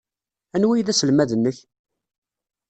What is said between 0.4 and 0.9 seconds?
Anwa ay d